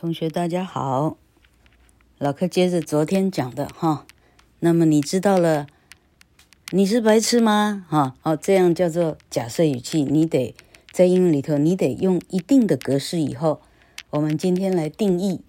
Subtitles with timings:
[0.00, 1.16] 同学大家好，
[2.18, 4.06] 老柯接着昨天讲的哈，
[4.60, 5.66] 那么你知道了，
[6.70, 7.84] 你是白痴吗？
[7.88, 10.54] 哈，哦，这样叫做假设语气，你得
[10.92, 13.18] 在英文里头，你得用一定的格式。
[13.18, 13.60] 以后
[14.10, 15.40] 我们今天来定义，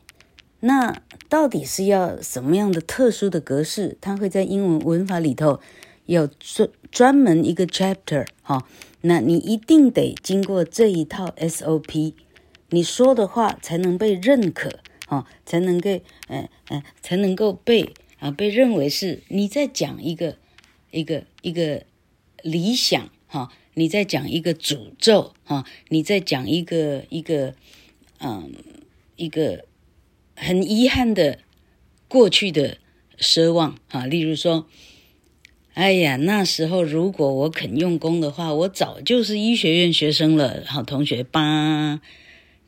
[0.62, 4.00] 那到底是要什么样的特殊的格式？
[4.02, 5.60] 它会在英文文法里头
[6.08, 8.66] 有专专门一个 chapter 哈，
[9.02, 12.14] 那你一定得经过这一套 SOP。
[12.70, 15.90] 你说的话才能被认可，啊，才能够，
[16.28, 20.38] 嗯嗯，才能够被啊被认为是你在讲一个
[20.92, 21.84] 一个一个
[22.44, 27.56] 理想，哈，你在讲一个诅咒，哈，你在讲一个一个，
[28.20, 28.54] 嗯，
[29.16, 29.66] 一个
[30.36, 31.40] 很遗憾的
[32.08, 32.78] 过去的
[33.18, 34.68] 奢望，哈，例如说，
[35.74, 42.00] 哎呀，那时候如果我肯用功的话，我早就是医学院学生了，好，同学吧。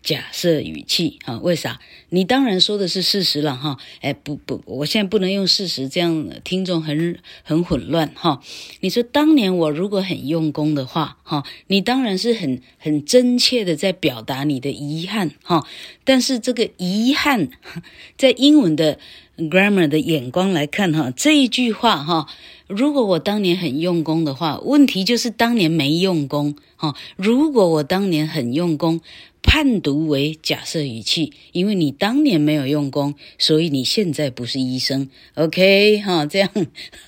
[0.03, 1.79] 假设语气啊，为啥？
[2.09, 3.77] 你当然说的是事实了哈。
[4.01, 8.41] 哎，不不，我现在不能用事实，这样听众很很混乱哈。
[8.79, 15.65] 你说当年我如果很用功的话哈，你当然是很很真切的在表达你的遗憾哈。
[16.03, 17.49] 但是这个遗憾，
[18.17, 18.97] 在英文的
[19.37, 22.27] grammar 的眼光来看哈，这一句话哈，
[22.71, 26.95] 如果我当年很用功的话，问题就是当年没用功哈。
[27.15, 29.01] 如果我当年很用功。
[29.43, 35.09] 判读为假设语气，因为你当年没有用功，所以你现在不是医生。
[35.33, 36.49] OK，哈，这样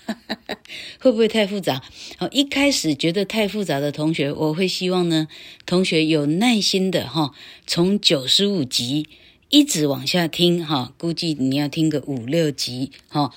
[1.00, 1.84] 会不会太复杂？
[2.18, 5.28] 好，一开始觉得太复杂的同学，我会希望呢，
[5.68, 7.34] 同学有耐心的哈，
[7.68, 9.08] 从九十五集
[9.50, 13.32] 一直往下听哈，估计你要听个五六集哈。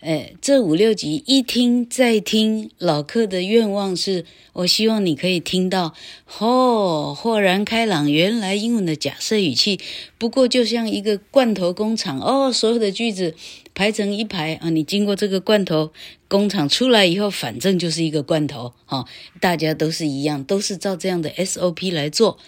[0.00, 5.92] 哎，这五六集一听再听，老客的愿望是，我希望你可以听到，
[6.38, 9.78] 哦，豁然开朗，原来英文的假设语气，
[10.16, 13.34] 不过就像一个罐头工厂，哦，所有的句子
[13.74, 15.92] 排成一排啊，你经过这个罐头
[16.28, 19.06] 工厂出来以后，反正就是一个罐头，哈、哦，
[19.38, 22.38] 大家都是一样，都是照这样的 SOP 来做，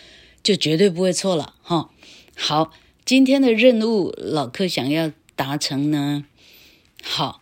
[0.42, 1.90] 就绝对不会错了，哈、
[2.34, 2.72] 好，
[3.04, 6.24] 今天的任务，老客想要达成呢，
[7.02, 7.41] 好。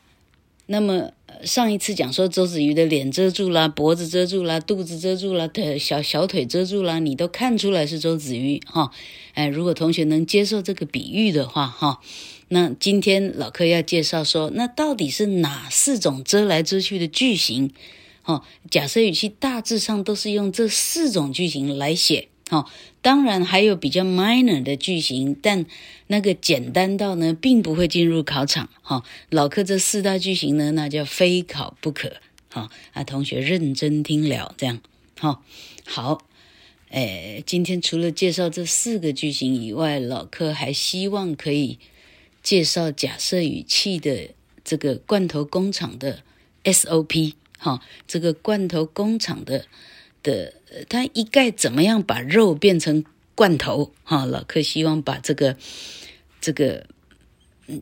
[0.72, 1.10] 那么
[1.42, 8.92] 上一次讲说周子瑜的脸遮住了，脖子遮住了，肚子遮住了，腿小小腿遮住了，你都看出来是周子瑜哈。
[9.34, 12.00] 哎，如果同学能接受这个比喻的话哈，
[12.46, 17.72] 那今天老柯要介绍说，那到底是哪四种遮来遮去的句型？
[18.22, 22.28] 哈，假设语气大致上都是用这四种句型来写。
[22.50, 22.68] 好，
[23.00, 25.66] 当然还有比较 minor 的句型，但
[26.08, 28.68] 那个简单到呢，并不会进入考场。
[28.82, 32.16] 哈，老课这四大句型呢，那叫非考不可。
[32.48, 34.80] 哈，啊，同学认真听了，这样。
[35.20, 35.40] 哈，
[35.86, 36.26] 好，
[36.88, 41.78] 诶，今天除了介绍这四个句型以外，老课还希望可以
[42.42, 44.30] 介绍假设语气的
[44.64, 46.24] 这个罐头工厂的
[46.64, 47.34] SOP。
[47.58, 49.66] 哈，这个罐头工厂的。
[50.22, 50.54] 的，
[50.88, 53.04] 他一概怎么样把肉变成
[53.34, 53.92] 罐头？
[54.04, 55.56] 哈，老课希望把这个
[56.40, 56.86] 这个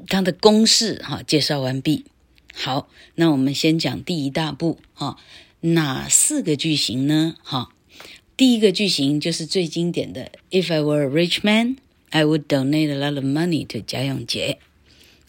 [0.09, 2.04] 他的公式哈介绍完毕。
[2.54, 5.16] 好，那我们先讲第一大步哈，
[5.60, 7.34] 哪四个句型呢？
[7.43, 7.71] 哈，
[8.37, 11.76] 第一个句型就是最经典的，If I were a rich man,
[12.10, 14.59] I would donate a lot of money to 贾永杰。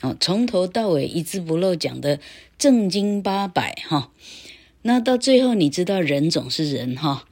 [0.01, 2.19] 哦，从头到尾一字不漏讲的
[2.57, 4.11] 正经八百哈。
[4.81, 7.25] 那到最后，你知道人总是人哈，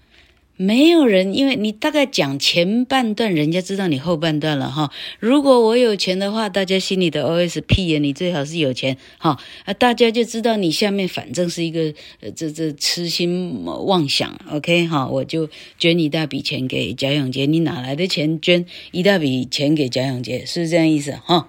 [0.58, 4.91] 没有人，因为你大概讲前半段，人家知道你后半段了哈。
[5.19, 15.50] 如果我有钱的话，大家心里的 OS 屁呀，你最好是有钱哈啊，大家就知道你下面反正是一个呃这这痴心妄想，OK 哈，我就
[15.80, 20.46] 捐一大笔钱给贾永婕，你哪来的钱捐一大笔钱给贾永婕？
[20.46, 21.47] 是不是这样意思哈？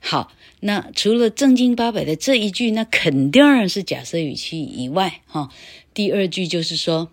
[0.00, 0.32] 好。
[0.66, 5.52] 那除了正经八百的这一句，那肯定是假设语气以外，哈，
[5.92, 7.12] 第二句就是说，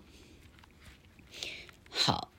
[1.90, 2.32] 好，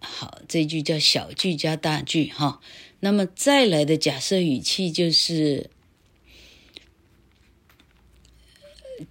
[0.00, 2.60] 好，这句叫小句加大句，哈，
[3.00, 5.70] 那么再来的假设语气就是，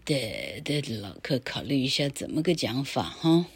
[0.06, 3.48] 得得老客考虑一下怎么个讲法，哈，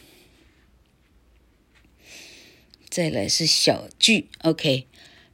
[2.90, 4.88] 再来是小句，OK。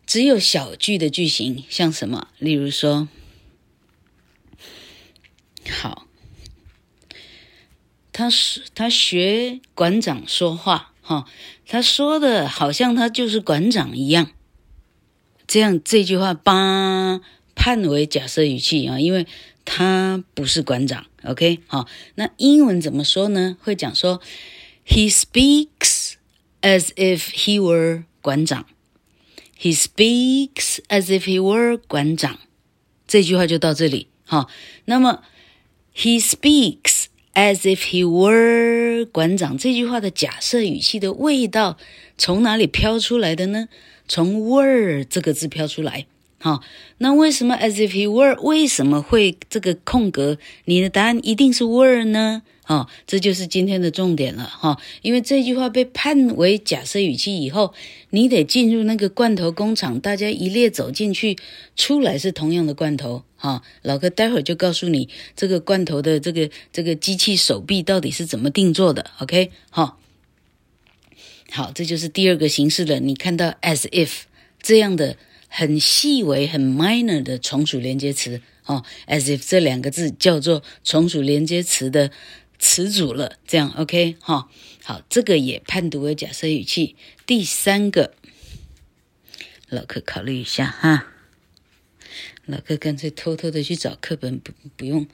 [0.05, 2.27] 只有小句的句型，像什么？
[2.37, 3.07] 例如说，
[5.69, 6.07] 好，
[8.11, 11.25] 他是他学馆长说话，哈，
[11.65, 14.31] 他说的好像他就是馆长一样。
[15.47, 17.21] 这样这句话把
[17.55, 19.25] 判为假设语气啊，因为
[19.65, 21.05] 他不是馆长。
[21.23, 23.57] OK，好，那英文怎么说呢？
[23.61, 24.21] 会讲说
[24.85, 26.13] ，He speaks
[26.61, 28.65] as if he were 馆长。
[29.63, 32.37] He speaks as if he were 馆长。
[33.07, 34.07] 这句话就到这里。
[34.25, 34.49] 哈，
[34.83, 35.23] 那么
[35.95, 41.77] He speaks as if he were 馆长这句话的假设语气的味道
[42.17, 43.69] 从哪里飘出来的呢？
[44.05, 46.07] 从 were 这个字飘出来。
[46.43, 46.61] 好，
[46.97, 50.37] 那为什么 as if he were 为什么会这个空格？
[50.65, 52.41] 你的答案一定是 were 呢？
[52.65, 54.77] 好，这就是今天的重点了哈。
[55.03, 57.73] 因为这句话被判为假设语气以后，
[58.09, 61.37] 你得进入那个罐头工厂，大家一列走进去，
[61.77, 63.61] 出来是同样的罐头哈。
[63.81, 65.07] 老哥待会儿就告诉你
[65.37, 69.11] 这个罐头的这个这个机器手臂到底是怎么定做的。
[69.19, 69.97] OK，好，
[71.51, 72.99] 好，这就是第二个形式了。
[72.99, 74.23] 你看到 as if
[74.61, 75.15] 这样的。
[75.55, 82.09] 很细微、很 minor 的从属连接词哦，as if 这两个字叫做从属连接词的
[82.57, 84.49] 词组了，这样 OK 哈、
[84.81, 86.95] 好，这个也判读为假设语气。
[87.27, 88.15] 第三个，
[89.69, 91.05] 老柯考虑一下哈，
[92.47, 95.07] 老柯干脆偷偷的去找课本，不不用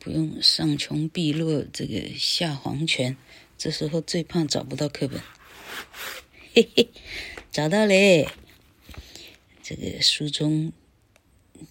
[0.00, 3.18] 不用上穷碧落这个下黄泉，
[3.58, 5.20] 这时候最怕找不到课本，
[6.54, 6.88] 嘿嘿，
[7.52, 8.26] 找到嘞。
[9.66, 10.74] 这个书中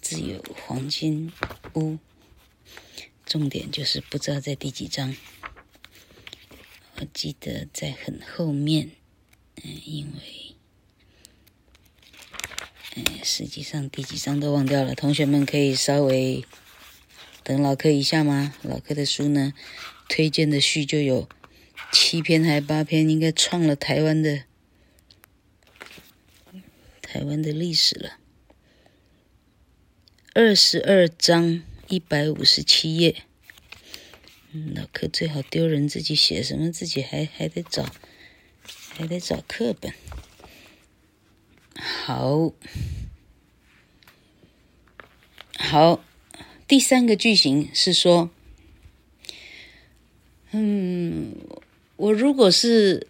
[0.00, 1.32] 自有黄金
[1.74, 1.96] 屋，
[3.24, 5.14] 重点就是不知道在第几章。
[6.96, 8.90] 我记得在很后面，
[9.62, 10.56] 嗯，因为，
[12.96, 14.96] 嗯，实际上第几章都忘掉了。
[14.96, 16.44] 同学们可以稍微
[17.44, 18.56] 等老柯一下吗？
[18.62, 19.54] 老柯的书呢，
[20.08, 21.28] 推荐的序就有
[21.92, 24.46] 七篇还八篇，应该创了台湾的。
[27.14, 28.18] 台湾的历史了，
[30.32, 33.22] 二十二章一百五十七页。
[34.50, 37.88] 嗯，老柯最好丢人自己写什么，自己还还得找，
[38.96, 39.94] 还得找课本。
[41.76, 42.52] 好，
[45.56, 46.04] 好，
[46.66, 48.28] 第三个句型是说，
[50.50, 51.36] 嗯，
[51.94, 53.06] 我如果是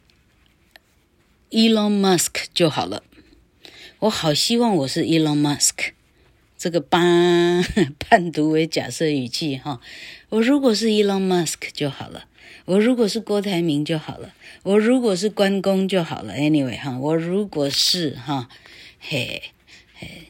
[1.48, 3.02] Elon Musk 就好了。
[4.04, 5.92] 我好希望我是 Elon Musk，
[6.58, 7.00] 这个吧
[7.98, 9.80] 判 读为假设语气哈。
[10.28, 12.26] 我如果是 Elon Musk 就好了，
[12.66, 16.34] 我如果是郭台铭就好了，我如果是关公就好了。
[16.34, 18.50] Anyway 哈，我如果是哈，
[19.00, 19.42] 嘿
[19.94, 20.24] 嘿，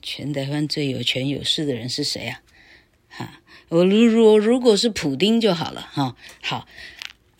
[0.00, 2.40] 全台湾最有权有势的人是谁啊？
[3.10, 6.16] 哈，我如如如果是普丁就好了哈。
[6.40, 6.66] 好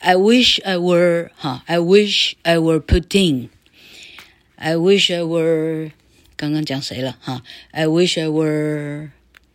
[0.00, 3.48] ，I wish I were 哈，I wish I were Putin。
[4.60, 5.92] I wish I were，
[6.36, 9.10] 刚刚讲谁了哈？I wish I were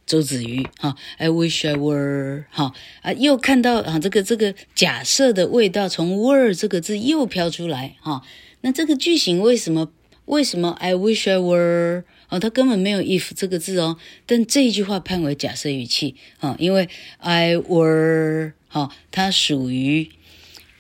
[0.06, 0.96] 周子瑜哈。
[1.18, 8.22] I wish I were 哈啊，又看到啊这个这个假设的味道从 were 这个字又飘出来哈。
[8.62, 9.92] 那这个句型为什么
[10.24, 20.10] 为什么 I wish I were 哦，它根本没有 if 这个字哦，但这一句话判为假设语气啊，因为 I were 哈，它属于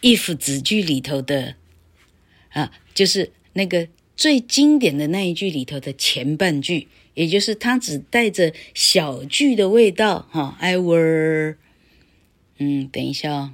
[0.01, 1.55] if 子句里头的
[2.51, 3.89] 啊，就是那个。
[4.15, 11.55] 最经典的那一句里头的前半句，也就是它只带着小句的味道，哈，I were，
[12.59, 13.51] 嗯，等一下哦，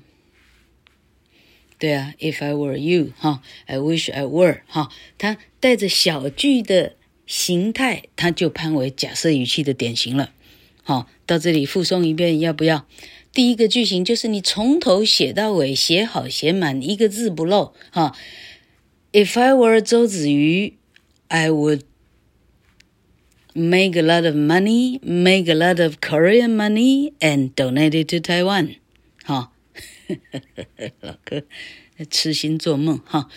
[1.78, 6.96] 对啊，If I were you，哈，I wish I were，哈，它带着小句的
[7.26, 10.34] 形态，它就判为假设语气的典型了。
[10.84, 12.86] 好，到这里复诵一遍，要不要？
[13.32, 18.16] 第一个句型就是你从头写到尾，写好写满，一个字不漏，哈。
[19.13, 20.75] If I were 周子瑜，
[21.29, 21.83] I would
[23.55, 28.17] make a lot of money, make a lot of Korean money, and donate it to
[28.19, 28.77] Taiwan。
[29.23, 29.53] 好，
[31.01, 31.45] 老哥
[32.11, 33.29] 痴心做梦哈。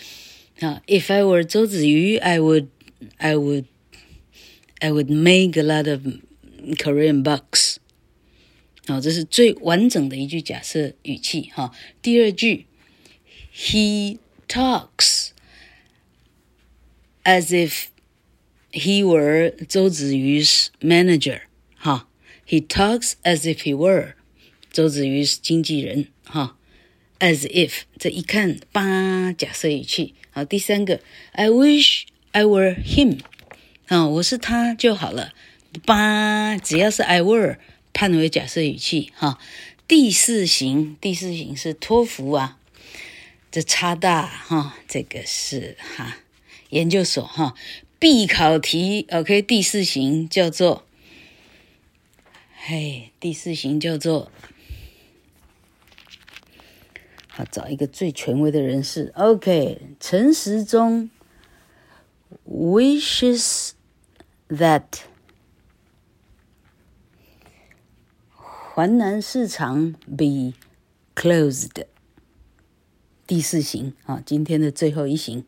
[0.60, 2.66] 好，If I were 周子瑜，I would,
[3.18, 3.66] I would,
[4.80, 6.02] I would make a lot of
[6.76, 7.76] Korean bucks。
[8.88, 11.72] 好，这是最完整的一句假设语气哈。
[12.02, 12.66] 第二句，
[13.54, 15.21] He talks。
[17.23, 17.85] As if
[18.71, 21.41] he were 周子瑜 's manager，
[21.77, 22.09] 哈
[22.45, 24.15] ，He talks as if he were
[24.71, 26.57] 周子瑜是经纪人，哈
[27.19, 27.83] ，As if.
[27.97, 30.99] 这一看，吧，假设语气，好，第三个
[31.31, 32.03] ，I wish
[32.33, 33.21] I were him，
[33.87, 35.33] 啊，我是他就好了，
[35.85, 37.57] 吧，只要是 I were，
[37.93, 39.39] 判为假设语气，哈，
[39.87, 42.57] 第四型，第四型是托福啊，
[43.49, 46.17] 这差大，哈，这个是哈。
[46.73, 47.53] 研究所哈，
[47.99, 50.87] 必考题，OK，第四型叫做，
[52.55, 54.31] 嘿，第四型叫做，
[57.27, 61.11] 好，找一个最权威的人士，OK，陈时中
[62.49, 63.73] wishes
[64.49, 64.85] that
[68.35, 70.53] 环南市场 be
[71.15, 71.85] closed。
[73.27, 75.45] 第四行啊，今天的最后一行，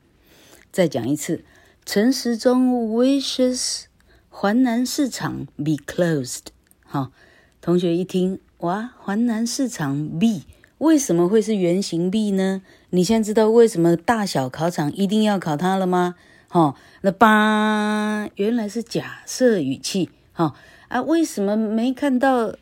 [0.75, 1.45] 再讲一次。
[1.85, 3.83] 陈时中 wishes
[4.27, 6.47] 环南市场 be closed。
[6.83, 7.13] 好，
[7.61, 10.41] 同学一听，哇，环南市场 be
[10.79, 12.61] 为什么会是原形 be 呢？
[12.89, 16.15] 你现在知道为什么大小考场一定要考它了吗？
[16.49, 20.09] 好，那吧，原来是假设语气。
[20.33, 20.55] 好
[20.89, 22.53] 啊，为什么没看到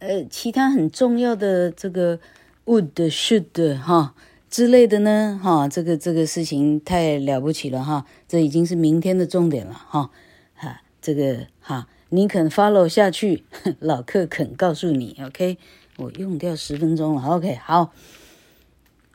[0.00, 2.18] 呃其他很重要的这个
[2.64, 4.16] would should 哈？
[4.50, 10.10] 之类的呢，哈，这个这个事情太了不起了哈，这已经是明天的重点了哈，
[10.54, 13.44] 哈，这个哈，你肯 follow 下去，
[13.78, 15.56] 老客肯告诉你，OK，
[15.98, 17.92] 我用掉十分钟了，OK，好，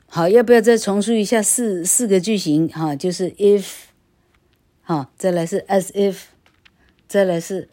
[0.08, 2.96] 好，要不要再重述一下四四个句型哈？
[2.96, 3.66] 就是 if，
[4.80, 6.20] 哈，再来是 as if，
[7.06, 7.68] 再来是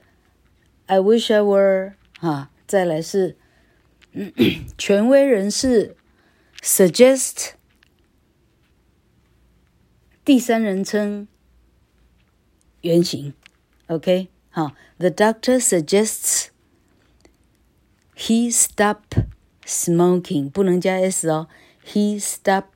[0.88, 3.38] I wish I were，哈，再来是
[4.78, 5.96] 权威人士。
[6.66, 7.56] Suggest，
[10.24, 11.28] 第三人称
[12.80, 13.34] 原形
[13.88, 16.46] ，OK，好，The doctor suggests
[18.16, 19.00] he stop
[19.66, 21.50] smoking，不能加 s 哦
[21.86, 22.68] ，he stop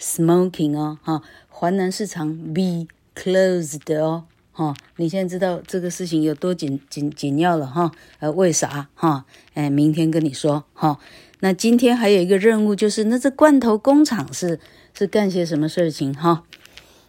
[0.00, 9.26] smoking 哦，哈，华南市场 be closed 哦，哈，你现在知道这个事情有多紧紧紧要了哈，呃，为啥哈？
[9.52, 10.98] 哎，明天跟你说哈。
[11.40, 14.58] 那今天还有一个任务，就是那这罐头工厂是
[14.96, 16.44] 是干些什么事情哈？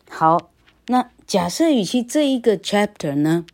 [0.10, 0.51] 好，
[0.88, 3.46] 那假设语气这一个 chapter 呢，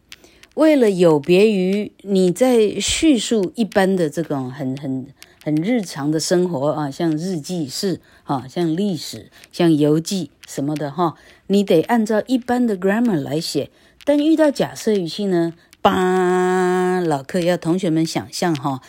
[0.56, 5.08] 为了有别于你在叙述一般的这种很很
[5.44, 11.16] 很日常的生活啊，像日记式啊，像历史、像游记什么的哈，
[11.48, 13.70] 你得按照一般的 grammar 来写。
[14.06, 18.82] 但遇到假设语气呢，吧，老课要同学们想象哈。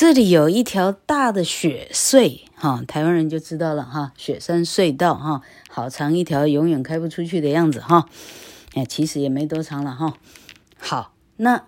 [0.00, 8.08] 这里有一条大的雪隧，哈，台湾人就知道了哈，雪山隧道哈，好长一条，永远开不出去的样子哈，
[8.72, 10.14] 哎，其实也没多长了哈。
[10.78, 11.66] 好，那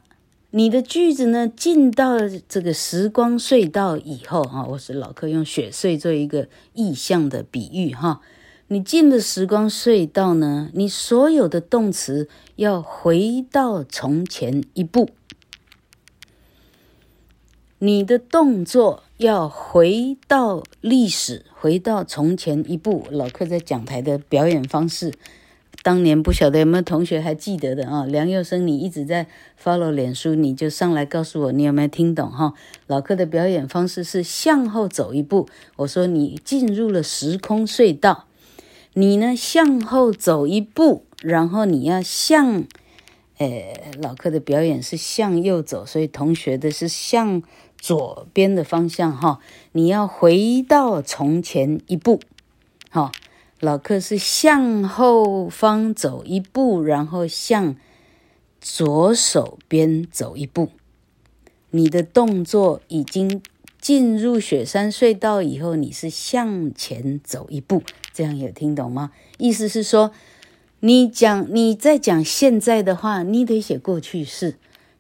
[0.51, 2.17] 你的句子呢，进到
[2.49, 8.23] 这个时光隧道以后哈，我是老客用雪隧做一个意象的比喻哈，
[8.69, 15.11] 你进了时光隧道呢，你所有的动词要回到从前一步。
[17.85, 23.09] 你的动作要回到历史，回到从前一步。
[23.11, 25.13] 老课在讲台的表演方式，
[25.83, 28.05] 当年不晓得有没有同学还记得的啊？
[28.05, 29.27] 梁佑生，你一直在
[29.61, 32.55] follow 脸书，你就上来告诉我，你有没有听懂哈？
[32.87, 35.49] 老课的表演方式是向后走一步。
[35.75, 38.29] 我说你进入了时空隧道，
[38.95, 42.63] 你呢向后走一步，然后你要向，
[43.39, 47.43] 呃，老课的表演是向右走，所以同学的是向。
[47.83, 49.41] 左边的方向哈，
[49.73, 52.21] 你要回到从前一步，
[52.91, 53.11] 好，
[53.59, 57.75] 老课是向后方走一步，然后向
[58.61, 60.69] 左手边走一步。
[61.71, 63.43] 你的动作已经
[63.81, 69.11] 进入雪山隧道以后，你是向前走一步，这样有听懂吗？
[69.39, 70.13] 意思是说，
[70.79, 74.55] 你讲你在讲现在的话，你得写过去式。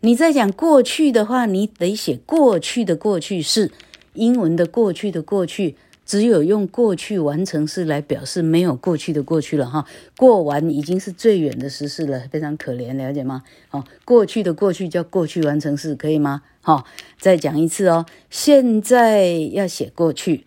[0.05, 3.71] 你在讲过去的话，你得写过去的过去式。
[4.15, 9.87] 英文的过去的过去，只有用过去完成式来表示，没有过去的过去了哈。
[10.17, 13.45] 过完已经是最远的时事了，非常可怜，了解吗？
[13.69, 16.43] 好，过去的过去叫过去完成式，可以吗？
[16.63, 16.85] 好，
[17.21, 18.05] 再讲一次哦。
[18.29, 20.45] 现在要写过去，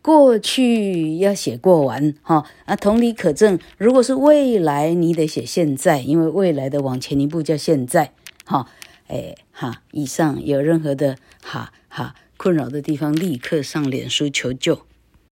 [0.00, 2.44] 过去要写过完哈。
[2.66, 8.12] 啊，同理可证，如果是未来，你得写现在，因为未来的往前一步叫现在。
[8.44, 8.68] 好。
[9.12, 14.86] 哎哈，以上有任何的哈哈困扰的地方，立刻上脸书求救。